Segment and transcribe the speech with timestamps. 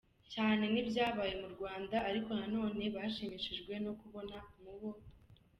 [0.33, 4.91] cyane nibyabaye mu Rwanda, ariko ko na none bashimishijwe no kubona mubo.